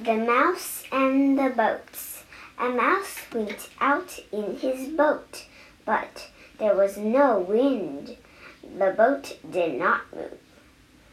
The 0.00 0.14
Mouse 0.14 0.84
and 0.92 1.36
the 1.36 1.50
Boats. 1.50 2.22
A 2.56 2.68
mouse 2.68 3.18
went 3.34 3.68
out 3.80 4.20
in 4.30 4.56
his 4.56 4.90
boat, 4.90 5.46
but 5.84 6.28
there 6.58 6.76
was 6.76 6.96
no 6.96 7.40
wind. 7.40 8.16
The 8.62 8.94
boat 8.96 9.38
did 9.50 9.76
not 9.76 10.02
move. 10.14 10.38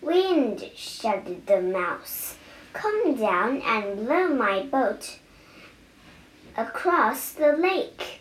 Wind, 0.00 0.70
shouted 0.76 1.48
the 1.48 1.60
mouse, 1.60 2.36
come 2.72 3.16
down 3.16 3.62
and 3.62 4.06
blow 4.06 4.28
my 4.28 4.62
boat 4.62 5.18
across 6.56 7.32
the 7.32 7.56
lake. 7.56 8.20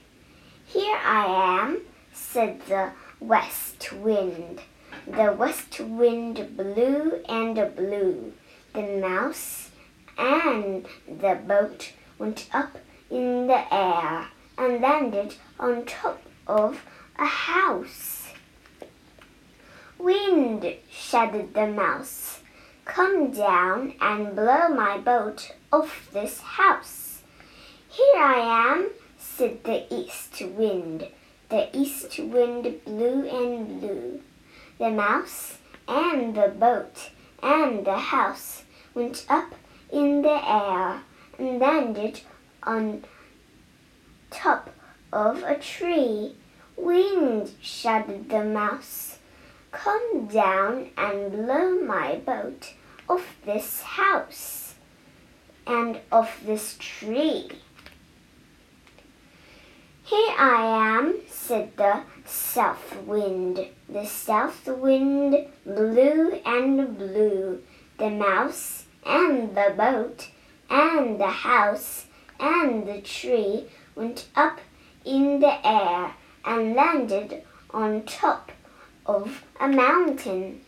Here 0.65 0.97
I 1.05 1.59
am, 1.61 1.81
said 2.13 2.61
the 2.61 2.93
west 3.19 3.93
wind. 3.93 4.61
The 5.05 5.35
west 5.37 5.79
wind 5.79 6.57
blew 6.57 7.21
and 7.29 7.75
blew. 7.75 8.33
The 8.73 8.81
mouse 8.99 9.69
and 10.17 10.85
the 11.07 11.35
boat 11.35 11.93
went 12.17 12.47
up 12.53 12.77
in 13.09 13.47
the 13.47 13.73
air 13.73 14.27
and 14.57 14.81
landed 14.81 15.35
on 15.59 15.85
top 15.85 16.21
of 16.47 16.83
a 17.17 17.25
house. 17.25 18.29
Wind, 19.97 20.65
shouted 20.89 21.53
the 21.53 21.67
mouse, 21.67 22.41
come 22.85 23.31
down 23.31 23.93
and 23.99 24.35
blow 24.35 24.69
my 24.69 24.97
boat 24.97 25.53
off 25.71 26.09
this 26.13 26.39
house. 26.39 27.21
Here 27.89 28.21
I 28.21 28.73
am, 28.73 28.89
said 29.17 29.63
the 29.63 29.85
east 29.93 30.41
wind. 30.41 31.07
The 31.49 31.75
east 31.75 32.19
wind 32.19 32.83
blew 32.85 33.27
and 33.27 33.79
blew. 33.79 34.21
The 34.77 34.91
mouse 34.91 35.57
and 35.87 36.35
the 36.35 36.49
boat 36.49 37.09
and 37.41 37.85
the 37.85 37.97
house 37.97 38.63
went 38.93 39.25
up 39.29 39.55
in 39.91 40.21
the 40.21 40.49
air 40.49 41.01
and 41.37 41.59
landed 41.59 42.21
on 42.63 43.03
top 44.29 44.69
of 45.11 45.43
a 45.43 45.55
tree. 45.55 46.35
Wind, 46.75 47.51
shouted 47.61 48.29
the 48.29 48.43
mouse, 48.43 49.17
come 49.71 50.27
down 50.27 50.89
and 50.97 51.31
blow 51.31 51.79
my 51.79 52.15
boat 52.17 52.73
off 53.09 53.35
this 53.45 53.81
house 53.81 54.75
and 55.65 55.99
off 56.11 56.41
this 56.45 56.75
tree. 56.79 57.49
Here 60.03 60.35
I 60.37 60.97
am, 60.97 61.15
said 61.27 61.75
the 61.75 62.03
south 62.25 62.95
wind. 63.05 63.67
The 63.89 64.05
south 64.05 64.65
wind 64.67 65.47
blew 65.65 66.39
and 66.45 66.97
blew. 66.97 67.61
The 67.97 68.09
mouse 68.09 68.76
and 69.07 69.55
the 69.55 69.73
boat 69.75 70.29
and 70.69 71.19
the 71.19 71.27
house 71.27 72.05
and 72.39 72.87
the 72.87 73.01
tree 73.01 73.65
went 73.95 74.27
up 74.35 74.59
in 75.05 75.39
the 75.39 75.67
air 75.67 76.13
and 76.45 76.75
landed 76.75 77.43
on 77.71 78.03
top 78.03 78.51
of 79.05 79.43
a 79.59 79.67
mountain. 79.67 80.61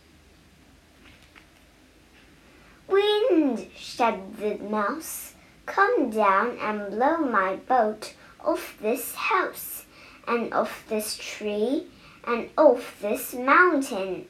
Wind, 2.88 3.68
said 3.78 4.36
the 4.38 4.56
mouse, 4.56 5.34
come 5.66 6.10
down 6.10 6.58
and 6.58 6.90
blow 6.90 7.18
my 7.18 7.56
boat 7.56 8.14
off 8.44 8.76
this 8.80 9.14
house 9.14 9.84
and 10.26 10.52
off 10.52 10.84
this 10.88 11.16
tree 11.16 11.86
and 12.26 12.48
off 12.56 12.96
this 13.00 13.34
mountain. 13.34 14.26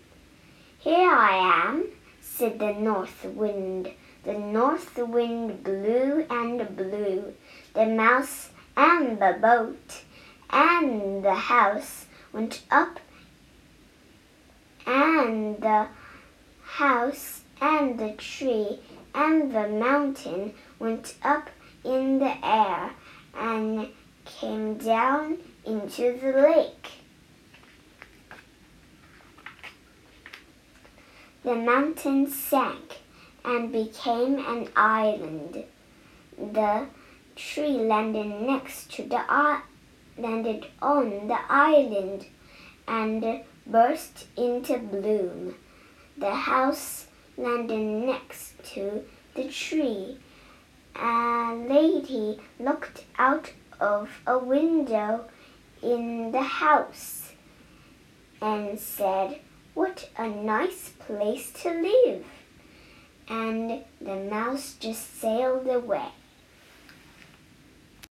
Here 0.78 1.11
I 1.11 1.66
am, 1.66 1.86
said 2.20 2.58
the 2.58 2.72
north 2.72 3.25
wind. 3.25 3.92
The 4.22 4.34
north 4.34 4.98
wind 4.98 5.64
blew 5.64 6.26
and 6.28 6.76
blew. 6.76 7.34
The 7.72 7.86
mouse 7.86 8.50
and 8.76 9.18
the 9.18 9.38
boat 9.40 10.02
and 10.50 11.24
the 11.24 11.34
house 11.34 12.06
went 12.32 12.62
up 12.70 13.00
and 14.86 15.56
the 15.60 15.88
house 16.62 17.42
and 17.60 17.98
the 17.98 18.12
tree 18.12 18.81
and 19.14 19.53
the 19.53 19.69
mountain 19.69 20.54
went 20.78 21.14
up 21.22 21.50
in 21.84 22.19
the 22.19 22.47
air 22.47 22.91
and 23.34 23.88
came 24.25 24.75
down 24.75 25.38
into 25.64 26.19
the 26.20 26.32
lake. 26.32 26.91
The 31.42 31.54
mountain 31.54 32.31
sank 32.31 33.00
and 33.44 33.72
became 33.72 34.38
an 34.38 34.68
island. 34.76 35.64
The 36.36 36.86
tree 37.36 37.78
landed 37.78 38.26
next 38.26 38.92
to 38.92 39.02
the 39.02 39.22
landed 40.18 40.66
on 40.82 41.28
the 41.28 41.38
island 41.48 42.26
and 42.86 43.42
burst 43.66 44.26
into 44.36 44.78
bloom. 44.78 45.54
The 46.18 46.34
house 46.34 47.06
landed 47.36 48.06
next 48.06 48.62
to 48.74 49.04
the 49.34 49.48
tree. 49.48 50.18
A 50.96 51.54
lady 51.68 52.40
looked 52.58 53.04
out 53.18 53.52
of 53.80 54.10
a 54.26 54.38
window 54.38 55.30
in 55.82 56.32
the 56.32 56.42
house 56.42 57.32
and 58.42 58.78
said, 58.78 59.40
What 59.74 60.10
a 60.18 60.28
nice 60.28 60.90
place 60.98 61.52
to 61.62 61.70
live! 61.70 62.24
And 63.30 63.84
the 64.00 64.16
mouse 64.16 64.74
just 64.80 65.20
sailed 65.20 65.68
away. 65.68 66.08